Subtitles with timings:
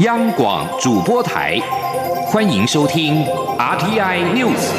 [0.00, 1.56] 央广主播台，
[2.26, 3.24] 欢迎收听
[3.56, 4.72] RTI News。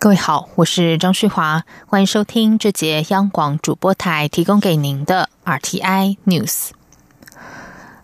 [0.00, 6.70] 各位好，我是张旭华，欢迎收听这节央广主播台提供给您的 RTI News。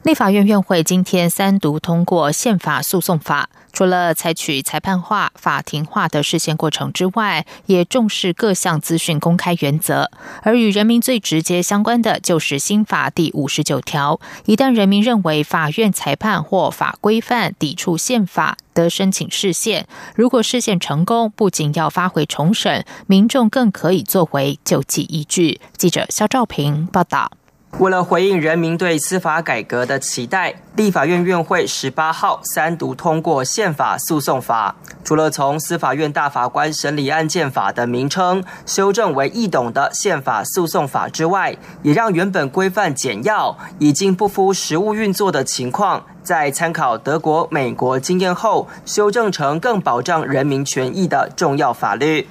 [0.05, 3.49] 立法院院会今天三读通过宪法诉讼法。
[3.75, 10.11] 除了采取裁判化、法庭化的事件过程之外，也重视各项资讯公开原则。
[10.43, 19.87] 而与人民最直接相关的就是新法第五十九条：一旦人民认为法院裁判或法规范抵触宪法，的申请释宪。
[20.15, 25.61] 如果释宪成功，不仅要发回重审，民众更可以作为救济依据。
[25.77, 27.33] 记者肖兆平报道。
[27.81, 34.77] 为了回应人民对司法改革的期待，立法院院会十八号三读通过宪法诉讼法。
[35.03, 52.27] 除了从司法院大法官审理案件法的名称修正为易懂的宪法诉讼法之外，也让原本规范简要、已经不敷实务运作的情况，在参考德国、美国经验后，修正成更保障人民权益的重要法律。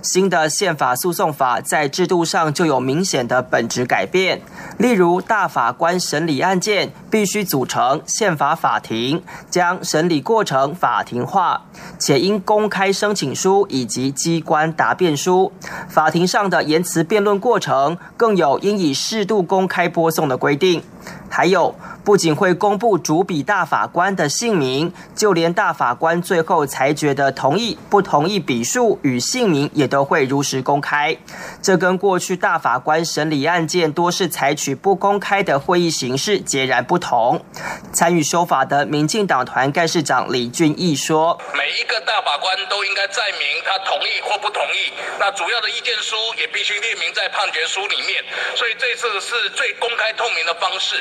[0.00, 4.40] 新的宪法诉讼法在制度上就有明显的本质改变，
[4.78, 11.64] 例如大法官审理案件必须组成宪法法庭，将审理过程法庭化，
[11.98, 15.52] 且应公开申请书以及机关答辩书。
[15.88, 20.82] 法庭上的言辞辩论过程更有应以适度公开播送的规定。
[21.28, 21.74] 还有，
[22.04, 31.16] 不仅会公布主笔大法官的姓名，就连大法官最后裁决的同意、不同意笔数与姓名也都会如实公开。
[31.60, 37.44] 这跟过去大法官审理案件多是采取不公开的会议形式截然不同。
[37.92, 48.22] 参与修法的民进党团干事长李俊毅说：“每一个大法官都应该载明他同意或不同意，那主要的意见书也必须列明在判决书里面。
[48.54, 50.93] 所以这次是最公开透明的方式。”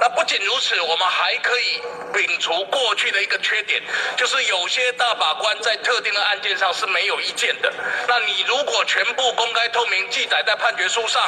[0.00, 1.80] 那不仅如此，我们还可以
[2.12, 3.80] 摒除过去的一个缺点，
[4.16, 7.72] 就是有些大法官在特定的案件上是没有意见的。
[8.08, 11.22] 那你如果全部公开透明记载在判决书上，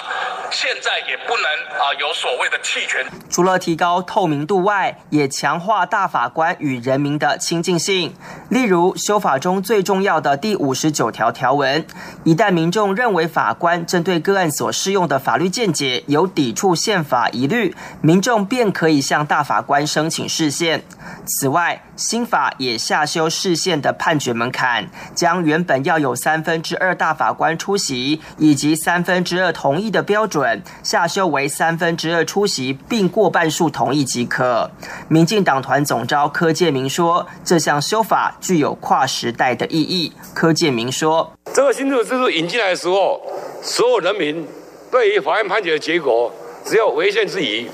[0.50, 1.44] 现在也不能
[1.81, 3.05] 啊有所谓的弃权。
[3.31, 8.15] 除了提高透明度外，也强化大法官与人民的亲近性。
[8.50, 11.87] 例如修法中最重要的第五十九条条文，
[12.25, 18.42] 一旦民众认为法官针对个案所适用的法律见解有抵触宪法疑虑，民民众。
[18.44, 20.82] 便可以向大法官申请释宪。
[21.24, 34.70] 此外，新法也下修释宪的判决门槛，将原本要有三分之二大法官出席以及三分之二同意的标准，下修为三分之二出席并过半数同意即可。
[35.08, 40.12] 民进党团总召柯建明说，这项修法具有跨时代的意义。
[40.34, 43.22] 柯建明说，这个新制制度引进来的时候，
[43.62, 44.46] 所有人民
[44.90, 46.30] 对于法院判决的结果，
[46.66, 47.68] 只有违宪之疑。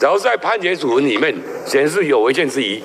[0.00, 2.82] 只要在判决主文里面显示有违宪之疑，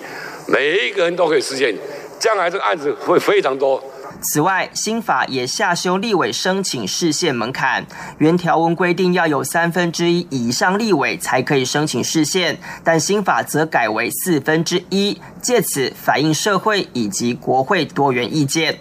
[0.49, 1.73] 每一个人都可以实现，
[2.19, 3.81] 将来这个案子会非常多。
[4.21, 7.85] 此外，新法也下修立委申请释宪门槛，
[8.17, 18.79] 原条文规定要有三分之一以上立委才可以申请释宪，但新法则改为四分之一，借此反映社会以及国会多元意见。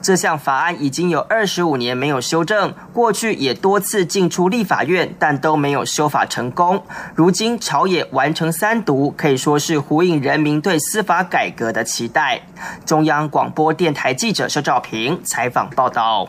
[0.00, 6.82] 这项法案已经有二十五年没有修正，过去也多次进出立法院，但都没有修法成功。
[7.14, 12.40] 如今朝野完成三读，可以说是呼应人民对司法改革的期待。
[12.84, 16.28] 中央广播电台记者肖照平采访报道。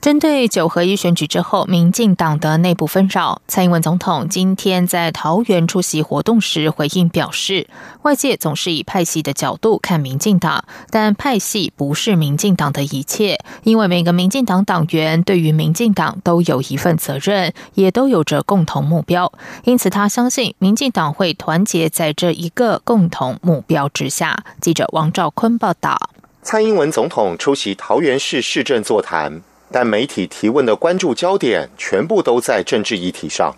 [0.00, 7.68] 针对九合一选举之后，民进党的内部纷扰，蔡英文总统今天在桃园出席活动时回应表示，
[8.00, 19.30] 外界总是以派系的角度看民进党，但派系不是民进党的一切，因为每个民进党党员对于民进党都有一份责任，也都有着共同目标，
[19.64, 24.44] 因此他相信民进党会团结在这一个共同目标之下。
[24.62, 26.10] 记者王兆坤报道，
[26.42, 29.42] 蔡英文总统出席桃园市市政座谈。
[29.72, 33.54] 但媒体提问的关注焦点全部都在政治议题上。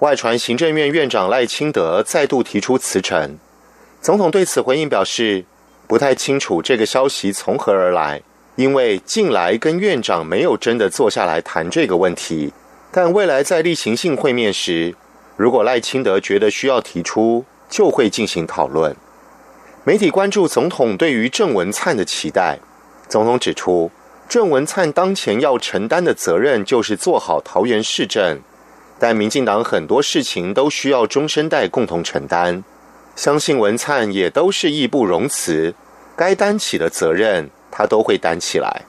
[0.00, 3.38] 外传行政院院长赖清德再度提出辞呈，
[4.00, 5.44] 总统对此回应表示，
[5.88, 8.22] 不太清楚这个消息从何而来，
[8.56, 12.52] 因为近来跟院长没有真的坐下来谈这个问题。
[12.92, 14.94] 但未来在例行性会面时，
[15.36, 18.94] 如果赖清德觉得需要提出，就会进行讨论。
[19.84, 22.58] 媒体关注总统对于郑文灿的期待，
[23.08, 23.90] 总统指出。
[24.28, 28.40] 郑文灿当前要承担的责任就是做好桃园市政，
[28.98, 32.64] 但民进党很多事情都需要中生代共同承担。
[33.14, 35.74] 相信文灿也都是义不容辞，
[36.16, 38.82] 该担起的责任，他都会担起来。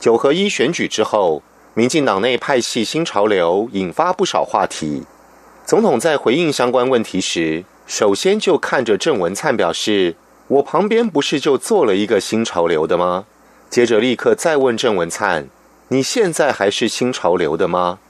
[0.00, 1.42] 九合一选举之后，
[1.74, 5.04] 民进党内派系新潮流引发不少话题。
[5.64, 10.16] 总统在回应相关问题时，首先就看着郑文灿表示
[10.48, 13.26] ：“我旁边不是就坐了一个新潮流的吗？”
[13.70, 15.46] 接着立刻再问郑文灿
[15.88, 18.00] ：“你现在还是新潮流的吗？”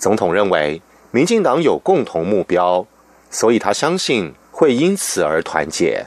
[0.00, 0.80] 总统认为
[1.10, 2.86] 民进党有共同目标，
[3.30, 6.06] 所以他相信会因此而团结。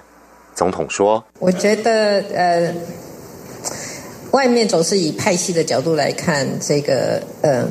[0.55, 2.73] 总统说：“我觉得，呃，
[4.31, 7.69] 外面总是以派系的角度来看这个，嗯，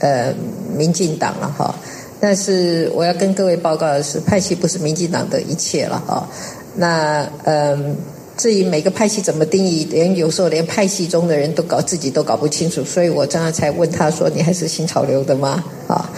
[0.00, 0.34] 呃，
[0.76, 1.74] 民进党了哈。
[2.20, 6.28] 但是我要跟各位报告的是，派系不是民进党的一切了哈。
[6.74, 7.96] 那，嗯。”
[8.36, 16.10] 至于每个派系怎么定义，连有时候连派系中的人都搞自己都搞不清楚，所以我刚刚才问他说：“你还是新潮流的吗？”啊，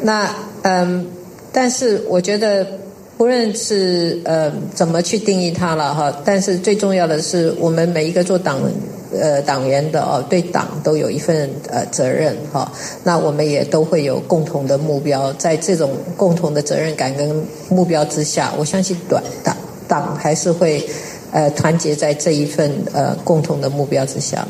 [0.00, 1.06] 那嗯，
[1.52, 2.66] 但是我觉得
[3.18, 8.58] 不论是呃怎么去定义它了哈，但是最重要的是我们每一个做党
[9.12, 12.72] 呃党员的哦，对党都有一份呃责任哈。
[13.04, 19.54] 那我们也都会有共同的目标，在这种共同的责任感跟目标之下，我相信短党
[19.86, 20.82] 党还是会。
[21.36, 24.48] 呃，团结在这一份呃共同的目标之下。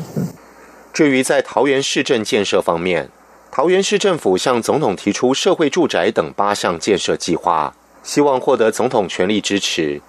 [0.93, 3.09] 至于在桃园市政建设方面，
[3.51, 10.01] 桃园市政府向总统提出社会住宅等八项建设计划，希望获得总统全力支持。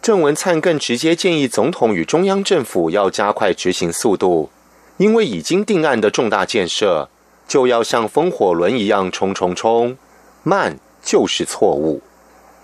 [0.00, 4.48] 郑文灿更直接建议总统与中央政府要加快执行速度，
[4.98, 7.08] 因为已经定案的重大建设
[7.48, 9.98] 就要像风火轮一样冲冲冲，
[10.44, 12.00] 慢就是错误。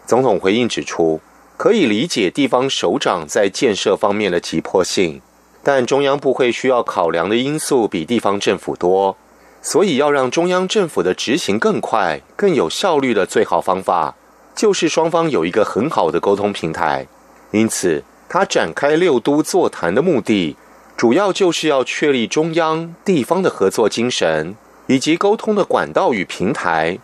[0.06, 1.20] 总统回应指出。
[1.58, 5.20] 可以理解地方首长在建设方面的急迫性，
[5.64, 9.16] 但中央部会需要考量的因素比地方政府多，
[9.60, 14.14] 所以要让中央政府的执行更快、更有效率的最好方法，
[14.54, 17.08] 就是双方有一个很好的沟通平台。
[17.50, 20.56] 因此，他展开六都座谈的目的，
[20.96, 24.54] 主要就是要确立中央、地方的合作精神，
[24.86, 27.00] 以及沟通的管道与平台，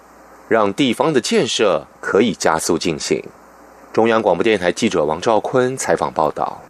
[0.46, 3.20] 让地方的建设可以加速进行。
[3.94, 6.63] 中央广播电台记者王兆坤采访报道。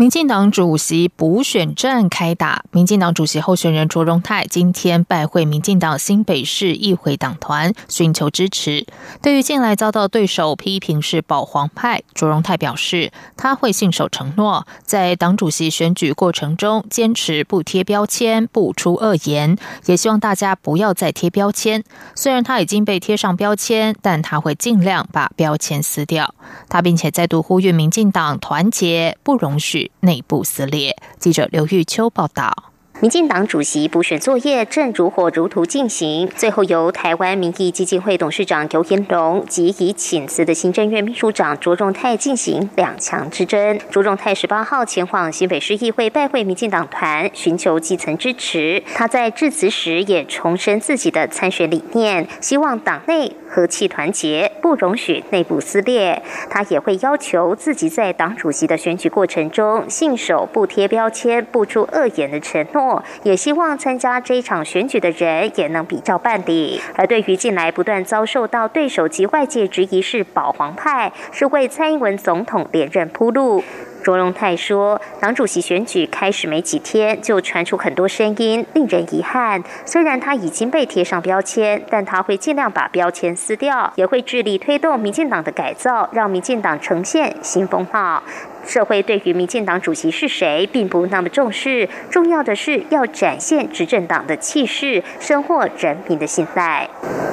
[0.00, 8.86] 民进党主席补选战开打，民进党主席候选人卓荣泰今天拜会民进党新北市议会党团，寻求支持。
[9.20, 21.84] 对于近来遭到对手批评是保皇派，卓荣泰表示他会信守承诺，在党主席选举过程中坚持不贴标签、不出恶言，也希望大家不要再贴标签。
[22.14, 26.34] 虽然他已经被贴上标签，但他会尽量把标签撕掉。
[26.70, 29.89] 他并且再度呼吁民进党团结，不容许。
[30.00, 30.96] 内部撕裂。
[31.18, 32.69] 记者刘玉秋报道。
[33.00, 43.80] 民进党主席补选作业正如火如荼进行，最后由台湾民意基金会董事长尤延龙及已请辞的行政院秘书长卓荣泰进行两强之争。
[43.90, 48.82] 卓荣泰十八号前往新北市议会拜会民进党团，寻求基层支持。
[48.94, 56.22] 他在致辞时也重申自己的参选理念，希望党内和气团结，不容许内部撕裂。
[56.50, 62.89] 他也会要求自己在党主席的选举过程中信守不贴标签、不出恶言的承诺。
[63.22, 66.80] 也希望参加这一场选举的人也能比较办理。
[66.94, 73.62] 而对于近来不断遭受到对手及外界质疑是保皇派，是为蔡英文总统连任铺路。
[74.02, 79.62] 卓荣泰说，党主席选举开始没几天，就传出很多声音，令人遗憾。
[79.84, 88.22] 虽然他已经被贴上标签，但他会尽量把标签撕掉，也会致力推动民进党的改造，让民进党呈现新风貌。
[88.66, 96.88] 社会对于民进党主席是谁并不那么重视，重要的是要展现执政党的气势，收获人民的信赖。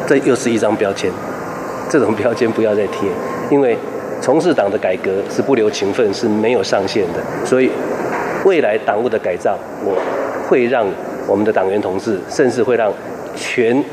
[0.08, 1.12] 这又是一张标签，
[1.90, 3.10] 这种标签不要再贴，
[3.50, 3.78] 因为。
[4.22, 7.20] 从事党的改革是不留情分，是没有上限的。
[7.46, 7.70] 所以，
[8.46, 9.96] 未来党务的改造，我
[10.48, 10.86] 会让
[11.28, 12.92] 我们的党员同志，甚至会让
[13.36, 13.84] 全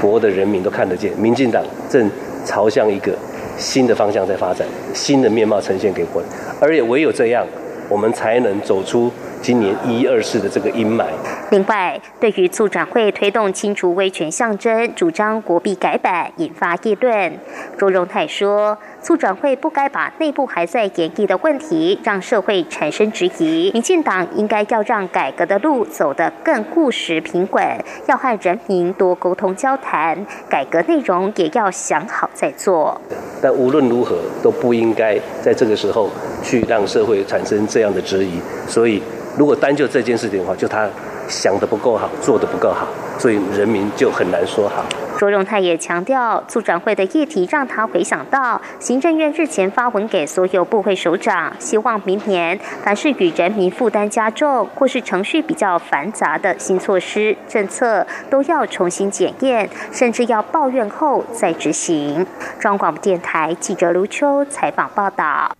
[0.00, 2.10] 国的人民都看得见，民进党正
[2.44, 3.12] 朝向一个
[3.56, 6.30] 新的方向在发展，新的面貌呈现给国人。
[6.60, 7.46] 而也唯有这样，
[7.88, 9.10] 我们才能走出
[9.44, 11.04] 今年一二四的这个阴霾。
[11.50, 17.30] 另外，对于促转会推动清除威权象征，主张国币改版，引发议论。
[17.76, 18.78] 周荣泰说。
[19.04, 23.70] 促转会不该把内部还在演绎的问题让社会产生质疑。
[23.74, 27.62] 民进党应该要让改革的路走得更务实平稳，
[28.06, 32.98] 要和人民多沟通交谈，改革内容也要想好再做。
[33.42, 36.08] 但无论如何都不应该在这个时候
[36.42, 38.40] 去让社会产生这样的质疑。
[38.66, 39.02] 所以，
[39.36, 40.88] 如果单就这件事情的话，就他
[41.28, 42.86] 想的不够好，做的不够好，
[43.18, 44.84] 所以人民就很难说好。
[45.16, 62.26] 卓荣泰也强调，促转会的议题让他回想到行政院日前发文给所有部会首长，希望明年凡是与人民负担加重或是程序比较繁杂的新措施政策，都要重新检验，甚至要抱怨后再执行。
[62.58, 65.56] 中央广播电台记者卢秋采访报道。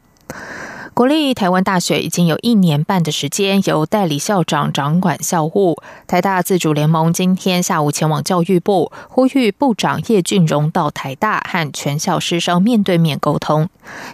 [0.94, 5.82] 国立台湾大学已经有一年半的时间由代理校长掌管校务。
[6.06, 13.68] 台大自主联盟今天下午前往教育部，呼吁部长叶俊荣到台大和全校师生面对面沟通。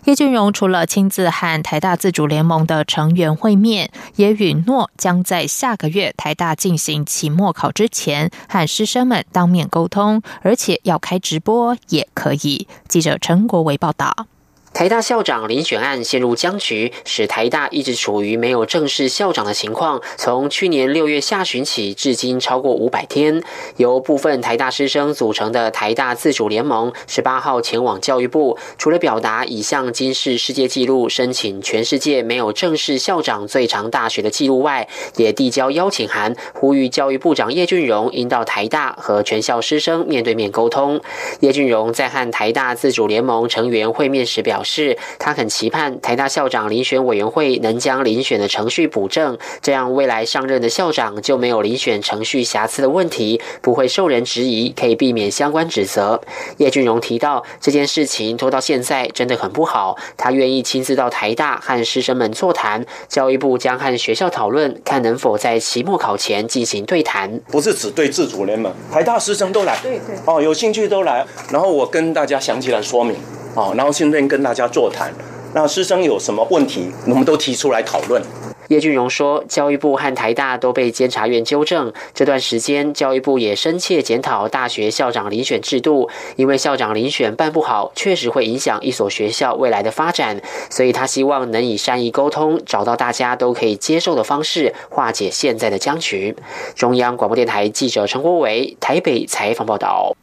[0.05, 12.67] 叶俊荣除了亲自和台大自主联盟的成员会面，也允诺将在下个月台大进行期末考之前和师生们当面沟通，而且要开直播也可以。
[12.89, 14.29] 记者陈国维报道。
[14.73, 20.01] 台大校长遴选案陷入僵局，使台大一直处于没有正式校长的情况。
[20.17, 23.43] 从去年六月下旬起，至今超过五百天。
[23.79, 41.01] 由部分台大师生组成的台大自主联盟，十八号前往教育部，除了表达已向今世世界纪录申请全世界没有正式校长最长大学的记录外，也递交邀请函，呼吁教育部长叶俊荣应到台大和全校师生面对面沟通。
[41.41, 44.60] 叶俊荣在和台大自主联盟成员会面时表。
[44.61, 56.21] 表示他很期盼台大校长遴选委员会能将遴选的程序补正，这样未来上任的校长就没有遴选程序瑕疵的问题，不会受人质疑，可以避免相关指责。
[56.59, 67.41] 叶俊荣提到这件事情拖到现在真的很不好，他愿意亲自到台大和师生们座谈，教育部将和学校讨论，看能否在期末考前进行对谈。
[67.51, 73.17] 不是只对自主联盟，台大师生都来，对对，哦，有兴趣都来，然后我跟大家详细来说明。
[73.55, 75.13] 哦，然后顺便跟大家座谈，
[75.55, 78.23] 那师生有什么问题，我们都提出来讨论。
[78.69, 90.41] 叶俊荣说，教育部和台大都被监察院纠正，这段时间教育部也深切检讨大学校长遴选制度，因为校长遴选办不好，确实会影响一所学校未来的发展，
[90.71, 96.37] 所以他希望能以善意沟通，找到大家都可以接受的方式，化解现在的僵局。
[96.77, 100.15] 中央广播电台记者陈国伟台北采访报道。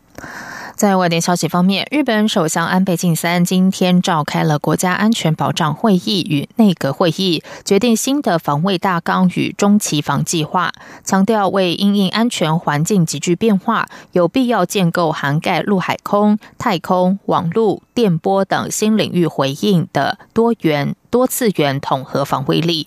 [0.77, 10.71] 在外电消息方面，日本首相安倍晋三今天召开了国家安全保障会议与内阁会议，决定新的防卫大纲与中期防计划，
[11.03, 22.85] 强调为因应安全环境急剧变化，有必要建构涵盖陆海空、太空、网络、电波等新领域回应的多元多次元统合防卫力。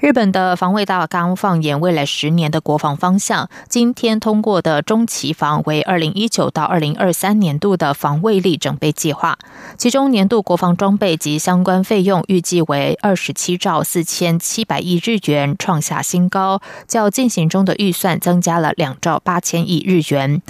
[0.00, 9.36] 日本的防卫大纲放眼未来十年的国防方向，今天通过的中期防为二零一九到二零二三年度的防卫力整备计划，
[9.76, 20.40] 其中年度国防装备及相关费用预计为二十七兆四千七百亿日元，创下新高，较进行中的预算增加了两兆八千亿日元。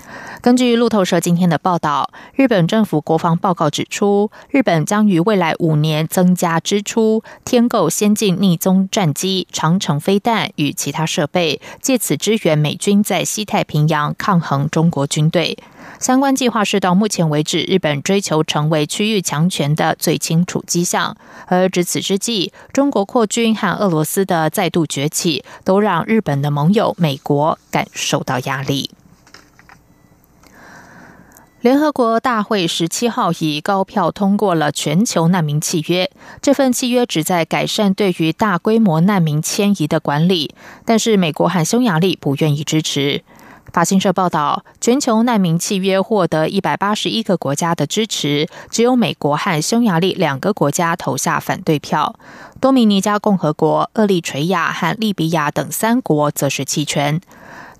[0.42, 9.37] 根据路透社今天的报道，日本政府国防报告指出，日本将于未来五年增加支出，添购先进逆踪战机。
[9.52, 15.58] 长城飞弹与其他设备，借此支援美军在西太平洋抗衡中国军队。
[16.00, 21.16] 相关计划是到目前为止日本追求成为区域强权的最清楚迹象。
[21.46, 28.90] 而值此之际，中国扩军和俄罗斯的再度崛起，都让日本的盟友美国感受到压力。
[31.60, 36.08] 联合国大会十七号以高票通过了全球难民契约。
[36.40, 43.24] 这份契约旨在改善对于大规模难民迁移的管理，但是美国和匈牙利不愿意支持。
[43.72, 52.14] 法新社报道，全球难民契约获得一百八十一个国家的支持，只有美国和匈牙利两个国家投下反对票。
[52.60, 57.20] 多米尼加共和国、厄立垂亚和利比亚等三国则是弃权。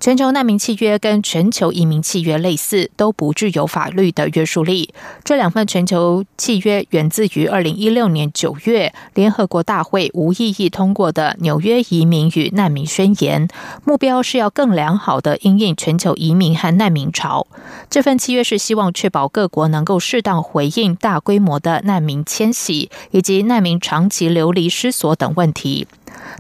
[0.01, 4.95] 全球难民契约跟全球移民契约类似，都不具有法律的约束力。
[5.25, 13.49] 这两份全球契约源自于二零一六年九月联合国大会无异议通过的《纽约移民与难民宣言》，
[13.85, 17.49] 目标是要更良好的应应全球移民和难民潮。
[17.91, 25.89] 这份契约是希望确保各国能够适当回应大规模的难民迁徙以及难民长期流离失所等问题。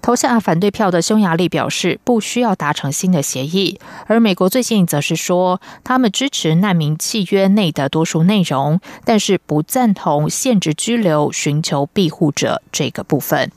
[0.00, 13.50] 投下反对票的匈牙利表示不需要达成新的协议，而美国最近则是说他们支持难民契约内的多数内容，但是不赞同限制拘留、寻求庇护者这个部分。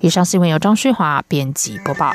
[0.00, 2.14] 以上新闻由张旭华编辑播报。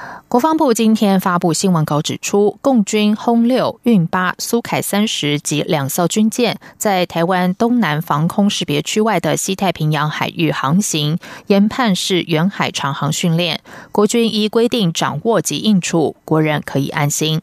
[0.31, 13.59] 国防部今天发布新闻稿指出，共军轰六、运八、苏凯三十及两艘军舰在台湾东南防空识别区外的西太平洋海域航行，研判是远海长航训练。
[13.91, 17.41] 国军依规定掌握及应处，国人可以安心。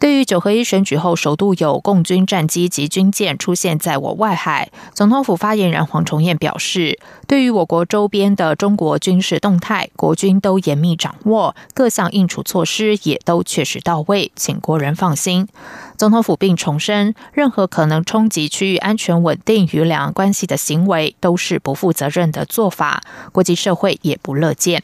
[0.00, 15.48] 对于九合一选举后首度有共军战机及军舰出现在我外海，总统府发言人黄崇彦表示，对于我国周边的中国军事动态，国军都严密掌握，各项应处措施也都确实到位，请国人放心。
[15.96, 24.82] 总统府并重申，任何可能冲击区域安全稳定与两岸关系的行为，都是不负责任的做法，国际社会也不乐见。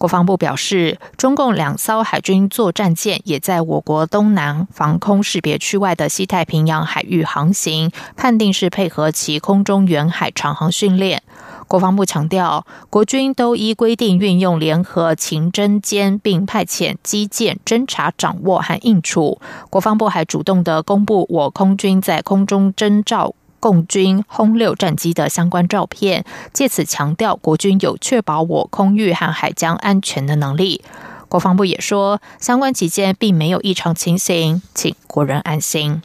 [0.00, 11.22] 国防部表示，中共两艘海军作战舰也在我国东南防空识别区外的西太平洋海域航行，判定是配合其空中远海长航训练。
[11.68, 19.38] 国防部强调，国军都依规定运用联合情侦监，并派遣机舰侦察、掌握和应处。
[19.68, 23.34] 国防部还主动的公布我空军在空中征召。
[23.60, 30.82] 共军轰六战机的相关照片，借此强调国军有确保我空域和海疆安全的能力。
[31.28, 36.02] 国防部也说，相关期间并没有异常情形，请国人安心。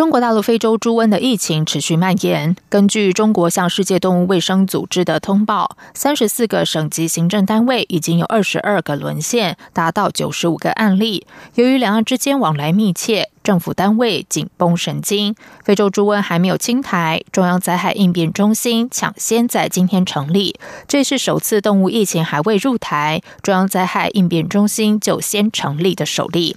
[0.00, 2.56] 中国大陆非洲猪瘟的疫情持续蔓延。
[2.70, 11.26] 根据中国向世界动物卫生组织的通报，三十四个省级行政单位已经有二十二个沦陷，达到九十五个案例。
[11.56, 15.34] 由于两岸之间往来密切，政府单位紧绷神经。
[15.62, 26.56] 非洲猪瘟还没有清台，中央灾害应变中心抢先在今天成立，这是首次动物疫情还未入台，中央灾害应变中心就先成立的首例。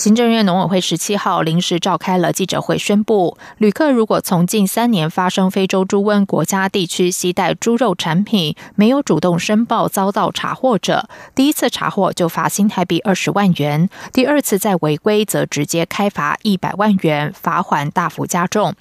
[0.00, 18.72] 行政院农委会十七号临时召开了记者会，宣布旅客如果从近三年发生非洲猪瘟国家地区携带猪肉产品，没有主动申报遭到查获者，第一次查获就罚新台币二十万元，第二次再违规则直接开罚一百万元，罚款大幅加重。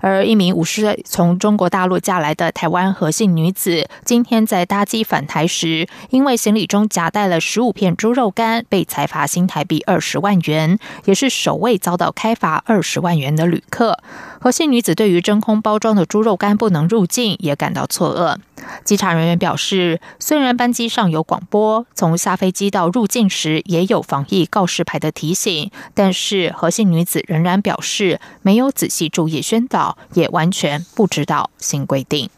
[0.00, 10.59] 而一名五十岁从中国大陆嫁来的台湾何姓女子，今天在搭机返台时，因为行李中夹带了十五片猪肉干，被裁罚新台币二十万元。
[11.04, 13.98] 也是首位遭到开罚二十万元的旅客。
[14.40, 18.36] 何姓女子对于真空包装的猪肉干不能入境也感到错愕。
[18.84, 32.30] 稽查人员表示，虽然班机上有广播，从下飞机到入境时也有防疫告示牌的提醒，但是何姓女子仍然表示没有仔细注意宣导，也完全不知道新规定。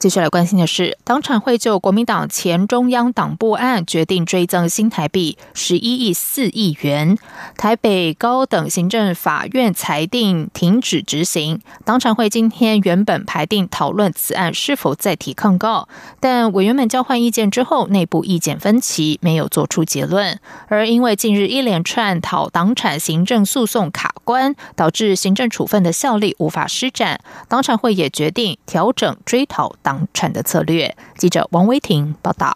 [0.00, 7.18] 接下来关心的是，党产会就国民党前中央党部案决定追赠新台币十一亿四亿元。
[7.58, 11.60] 台北高等行政法院裁定停止执行。
[11.84, 15.86] 党产会今天原本排定讨论此案是否再提抗告，
[16.18, 20.40] 但委员们交换意见之后，内部意见分歧，没有做出结论。
[20.68, 30.06] 而因为近日一连串讨党产行政诉讼卡关，导致行政处分的效力无法施展，党产会也决定调整追讨党。
[30.14, 30.94] 产的策略。
[31.16, 32.54] 记者王威婷报道。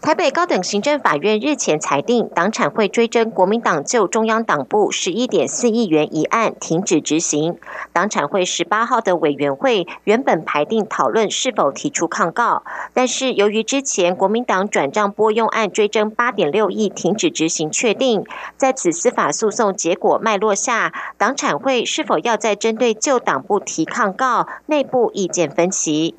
[0.00, 7.58] 台北高等行政法院日前裁定，党产会追征国民党就中央党部十一点四亿元一案停止执行。
[7.92, 12.62] 党产会十八号的委员会原本排定讨论是否提出抗告，
[12.94, 18.24] 但是由于之前国民党转账拨用案追征八点六亿停止执行确定，
[18.56, 26.14] 在此司法诉讼结果脉络下，党产会是否要再针对旧党部提抗告，内部意见分歧。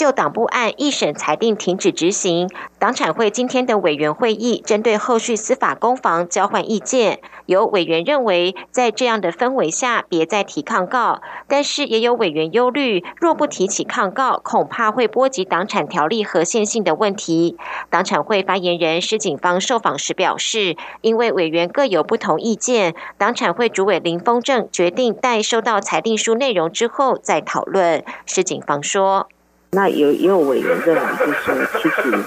[0.00, 7.20] 就党部案一审裁定停止执行，党产会今天的委员会议针对后续司法攻防交换意见。
[7.44, 17.58] 有委员认为，在这样的氛围下，别再提抗告；但是也有委员忧虑，若不提起抗告，恐怕会波及党产条例和宪性的问题。
[17.90, 28.02] 党产会发言人施警方受访时表示，因为委员各有不同意见，党产会主委林峰正决定待收到裁定书内容之后再讨论。
[28.24, 29.28] 施警方说。
[29.72, 32.18] 那有也有委员认为，就是其实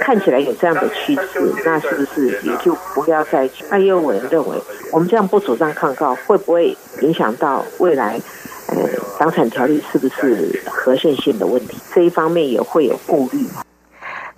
[0.00, 3.48] 看起来有这样的趋势，那是不是也就不要再？
[3.70, 4.56] 那也有委员认为，
[4.90, 8.18] 我们这样不主张抗告，会不会影响到未来
[8.68, 8.76] 呃
[9.18, 11.76] 房产条例是不是合宪性的问题？
[11.94, 13.44] 这一方面也会有顾虑。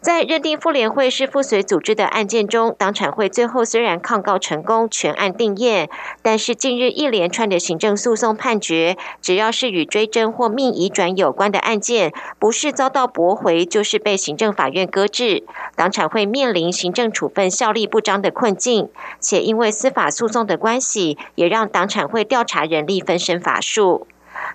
[0.01, 5.91] 在认定妇联会是附随组织的案件中，党产会最后虽然抗告成功，全案定验，
[6.23, 15.45] 但是近日一连串的行政诉讼判决，只要是与追征或命移转有关的案件，不是遭到驳回，就是被行政法院搁置，
[15.77, 18.89] 党产会面临行政处分效力不彰的困境，
[19.21, 24.07] 且因为司法诉讼的关系，也让党产会调查人力分身乏术。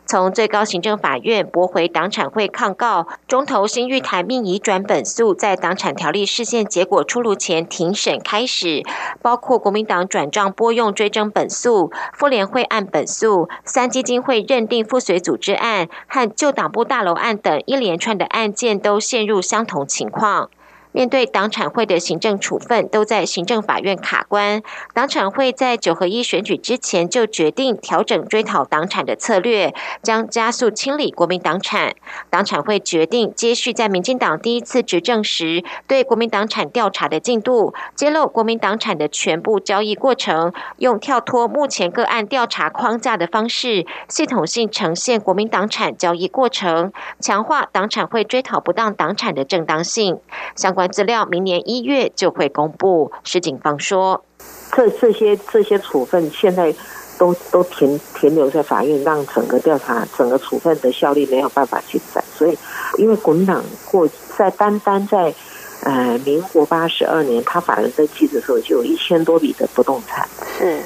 [0.06, 8.84] 从最高行政法院驳回党产会抗告，中投新玉台命移转本诉，在党产条例事件结果出炉前庭审开始，
[9.22, 20.50] 包括国民党转账拨用追征本诉、妇联会案本诉、三基金会认定附随组织案和旧党部大楼案等一连串的案件，都陷入相同情况。
[20.96, 31.94] 面对党产会的行政处分都在行政法院卡关，党产会在九合一选举之前就决定调整追讨党产的策略，将加速清理国民党产。
[32.30, 50.22] 党产会决定接续在民进党第一次执政时对国民党产调查的进度，揭露国民党产的全部交易过程，用跳脱目前个案调查框架的方式，系统性呈现国民党产交易过程，强化党产会追讨不当党产的正当性。
[50.56, 50.85] 相关。
[50.88, 53.12] 资料明年一月就会公布。
[53.24, 54.24] 石警方说，
[54.72, 56.74] 这这些这些处分现在
[57.18, 62.24] 都都停停留在法院，让整个调查、整个处分的效力没有办法进展。
[62.38, 62.58] 所以，
[62.98, 65.34] 因为国民党过在单单在
[65.84, 70.28] 呃民国八十二年，他法人登记的时候就有一千多笔的不动产。
[70.58, 70.82] 是，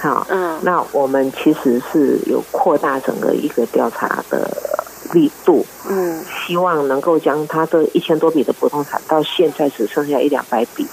[0.00, 4.50] 好，嗯，那我们其实是有扩大整个一个调查的。
[5.12, 10.86] 力度，嗯，希望能够将他这一千多笔的不动产，到现在只剩下一两百笔，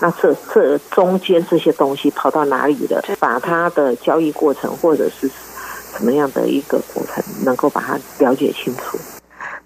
[0.00, 3.02] 那这这中间这些东西跑到哪里了？
[3.18, 5.30] 把它的交易过程或者是
[5.96, 8.98] 什么样的一个过程，能够把它了解清楚。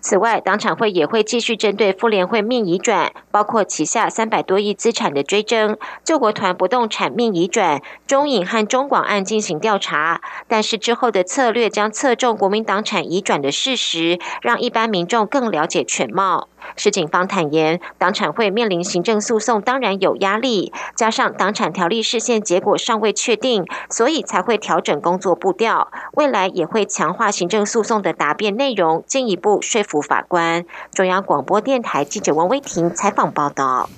[0.09, 10.21] 此外，党产会也会继续针对妇联会命移转，包括旗下三百多亿资产的追征、救国团不动产命移转、中影和中广案进行调查。
[10.47, 16.47] 但是之后的策略将侧重国民党产移转的事实，让一般民众更了解全貌。
[16.75, 20.73] 市警方坦言，党产会面临行政诉讼，当然有压力。
[20.95, 25.91] 加上党产条例事件结果尚未确定，所以才会调整工作步调。
[26.13, 30.65] 未来也会强化行政诉讼的答辩内容，进一步说服法官。
[30.93, 33.89] 中央广播电台记者王威婷采访报道。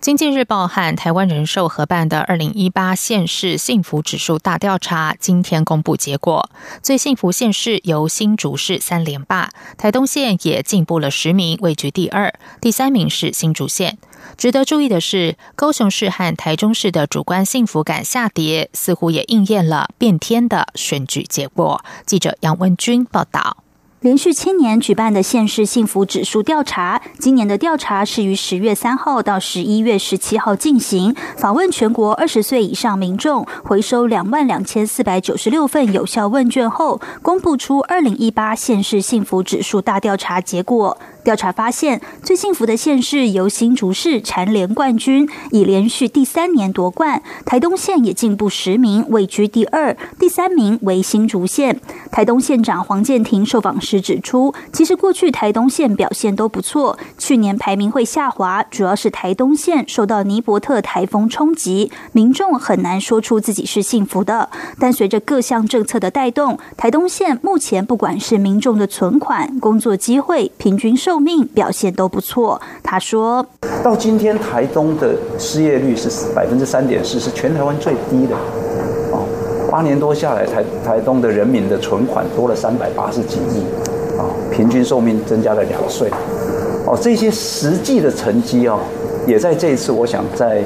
[0.00, 6.48] 经济日报和台湾人寿合办的二零一八县市幸福指数大调查今天公布结果，
[6.80, 13.98] 最幸福县市由新竹市三连霸，台东县也进步了十名，位居第二，第三名是新竹县。
[14.36, 21.84] 值得注意的是，高雄市和台中市的主观幸福感下跌，似乎也应验了变天的选举结果。
[22.06, 23.64] 记者杨文君报道。
[24.00, 40.96] 连续七年举办的县市幸福指数调查，今年的调查是于十月三号到十一月十七号进行，访问全国二十岁以上民众，回收两万两千四百九十六份有效问卷后，公布出二零一八县市幸福指数大调查结果。
[41.28, 47.22] 调查发现，最幸福的县市由新竹市蝉联冠军，已连续第三年夺冠。
[47.44, 51.78] 台东县也进步十名，位居第二，第三名为新竹县。
[52.10, 64.48] 台东县长黄建庭受访时指出，其实过去台东县表现都不错，去年排名会下滑，主要是台东县受到尼伯特台风冲击，民众很难说出自己是幸福的。
[64.78, 71.17] 但随着各项政策的带动，台东县目前不管是民众的存款、工作机会、平均寿。
[71.20, 72.60] 命表现都不错。
[72.82, 73.44] 他说
[73.82, 78.34] 到今天，台东的失业率是百分之三点四，是全台湾最低的。
[79.12, 79.24] 哦，
[79.70, 83.62] 八年多下来，台台东的人民的存款多了三百八十几亿，
[84.18, 86.08] 啊，平均寿命增加了两岁。
[86.86, 88.78] 哦，这些实际的成绩哦，
[89.26, 90.62] 也在这一次，我想在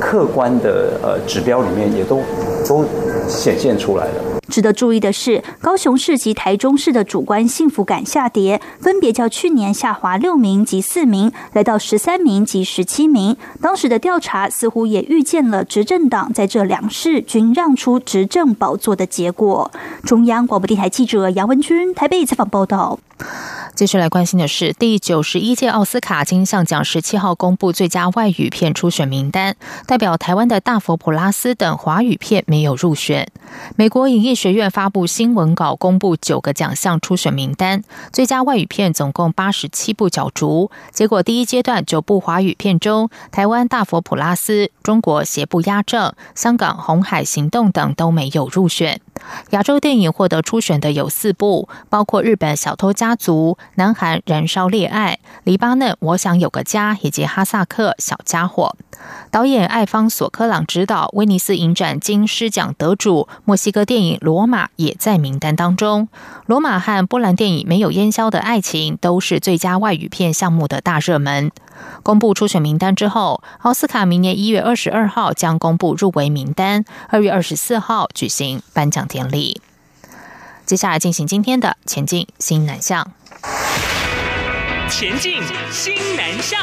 [0.00, 2.20] 客观的呃指标里面，也都
[2.66, 2.84] 都
[3.28, 4.31] 显现出来了。
[4.52, 13.34] 值得注意的是，高雄市及台中市的主观幸福感下跌，分别较去年下滑六名及四名，来到十三名及十七名。
[13.62, 19.70] 当时的调查似乎也预见了执政党在这两市均让出执政宝座的结果。
[20.04, 22.98] 中央广播电台记者杨文君台北采访报道。
[23.74, 29.56] 接下来关心的是，第九十一届奥斯卡金像奖十七号公布最佳外语片初选名单，
[29.86, 33.26] 代表台湾的《大佛普拉斯》等华语片没有入选。
[33.76, 37.82] 美国影艺学院发布新闻稿，公布九个奖项初选名单，
[38.12, 40.70] 最佳外语片总共八十七部角逐。
[40.90, 49.00] 结果第一阶段九部华语片中，台湾《大佛普拉斯》、中国《邪不压正》、香港《红海行动》等都没有入选。
[49.50, 58.74] 亚洲电影获得初选的有四部，包括日本《小偷家族》、南韩《燃烧烈爱》、黎巴嫩《我想有个家》以及哈萨克《小家伙》。
[59.30, 66.08] 导演艾方索科朗执导、威尼斯影展金狮奖得主墨西哥电影《罗马》也在名单当中。
[66.46, 71.50] 《罗马》和波兰电影《没有烟消的爱情》都是最佳外语片项目的大热门。
[72.02, 79.60] 公布初选名单之后，奥斯卡明年一月二十二号将公布入围名单，二月二十四号举行颁奖典礼。
[80.64, 83.12] 接下来进行今天的前进新南向。
[84.88, 86.60] 前进新南向。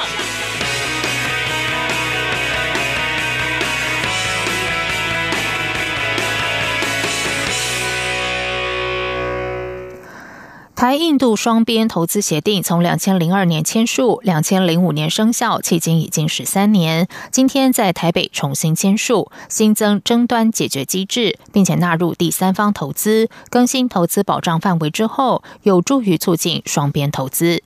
[10.79, 17.09] 台印度双边投资协定从两千零二年签署，两千零五年生效，迄今已经十三年。
[17.31, 27.61] 今天在台北重新签署，新增争端解决机制，并且纳入第三方投资，更新投资保障范围之后，有助于促进双边投资。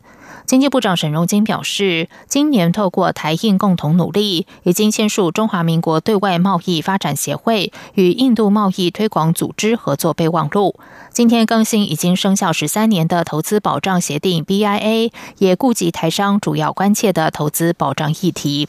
[0.46, 10.76] 经济部长沈荣金表示，今年透过台印共同努力，已经签署中华民国对外贸易发展协会与印度贸易推广组织合作备忘录。
[11.12, 18.68] 今天更新已经生效十三年的投资保障协定 BIA，也顾及台商主要关切的投资保障议题。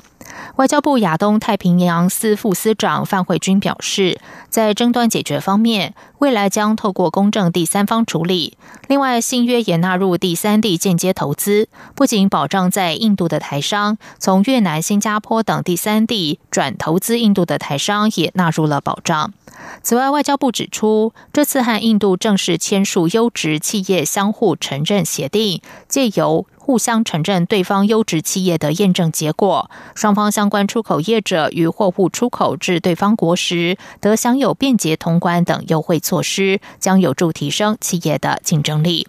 [0.56, 8.56] 外交部亚东太平洋司副司长范慧君表示，在争端解决方面，未来将透过公正第三方处理。
[8.86, 19.32] 另外，新约也纳入第三地间接投资，不仅保障在印度的台商，从越南、新加坡等第三地转投资印度的台商也纳入了保障。
[19.82, 39.06] 此外，外交部指出，这次和印度正式签署优质企业相互承认协定，借由互相承认对方优质企业的验证结果，双方相关出口业者与货物出口至对方国时，得享有便捷通关等优惠措施，将有助提升企业的竞争力。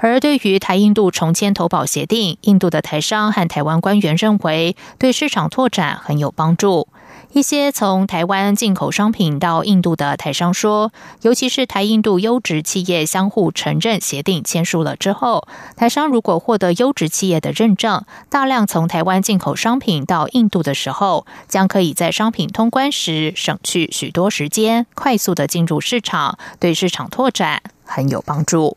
[0.00, 6.88] 而对于台印度重签投保协定，印度的台商和台湾官员认为，对市场拓展很有帮助。
[7.34, 10.92] 一些从台湾进口商品到印度的台商说，
[11.22, 28.76] 尤其是台印度优质企业相互承认协定签署了之后，台商如果获得优质企业的认证，大量从台湾进口商品到印度的时候，将可以在商品通关时省去许多时间，快速的进入市场，对市场拓展很有帮助。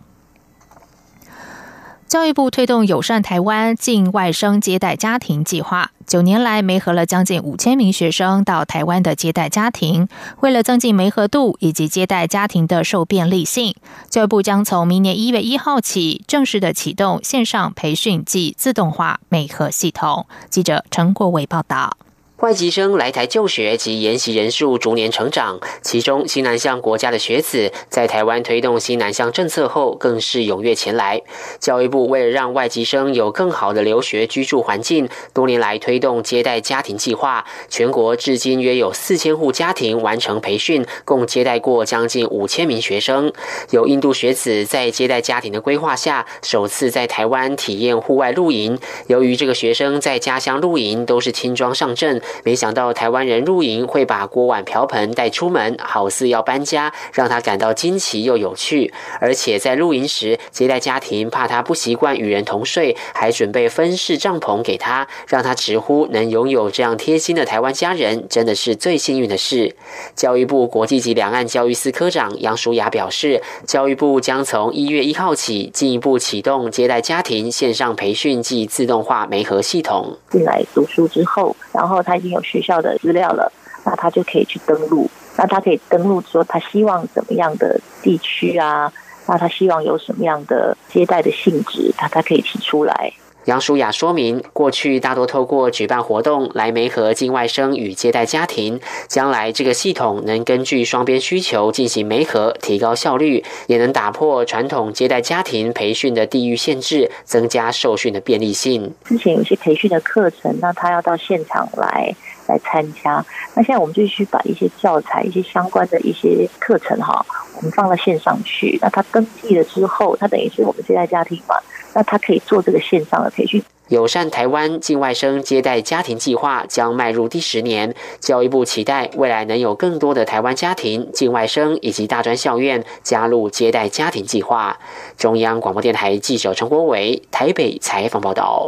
[2.08, 10.08] 教育部推动友善台湾境外生接待家庭计划，九年来媒合了将近五千名学生到台湾的接待家庭。
[10.40, 13.76] 为了增进媒合度以及接待家庭的受便利性，
[14.08, 20.28] 教育部将从明年一月一号起正式的启动线上培训及自动化媒合系统。
[20.52, 21.98] 记者陈国伟报道。
[22.42, 31.22] 外籍生来台就学及研习人数逐年成长，其中新南向国家的学子在台湾推动新南向政策后，更是踊跃前来。
[31.60, 43.32] 教育部为了让外籍生有更好的留学居住环境，多年来推动接待家庭计划，全国至今约有四千户家庭完成培训，共接待过将近五千名学生。
[43.70, 48.78] 有印度学子在接待家庭的规划下，首次在台湾体验户外露营。
[49.08, 52.22] 由于这个学生在家乡露营都是轻装上阵。
[52.44, 58.94] 没想到台湾人露营会把锅碗瓢盆带出门，好似要搬家，让他感到惊奇又有趣。
[59.22, 69.76] 而且在露营时，接待家庭怕他不习惯与人同睡，还准备分室帐篷给他，让他直呼能拥有这样贴心的台湾家人，真的是最幸运的事。
[70.16, 80.18] 教育部国际级两岸教育司科长杨淑雅表示，教育部将从一月一号起进一步启动接待家庭线上培训及自动化媒合系统。
[80.32, 82.15] 进来读书之后，然后他。
[82.16, 83.52] 已经有学校的资料了，
[83.86, 85.10] 那他就可以去登录。
[85.38, 88.92] 那他可以登录说他希望怎么样的地区啊？
[89.28, 93.12] 那他希望有什么样的接待的性质，他才可以提出来。
[93.46, 108.92] 杨淑雅说明，过去大多透过举办活动来媒合境外生与接待家庭，将来这个系统能根据双边需求进行媒合，提高效率，也能打破传统接待家庭培训的地域限制，增加受训的便利性。
[109.04, 112.16] 之前有些培训的课程，那他要到现场来
[112.48, 118.78] 来参加，那现在我们就去把一些教材、一些相关的一些课程哈，我们放到线上去。
[118.82, 121.56] 那他登记了之后，他等于是我们接待家庭嘛。
[121.94, 123.64] 那他可以做这个线上的培训。
[123.88, 134.78] 友善台湾境外生接待家庭计划将迈入第十年，教育部期待未来能有更多的台湾家庭、境外生以及大专校院加入接待家庭计划。
[135.18, 138.68] 中央广播电台记者陈国伟台北采访报道。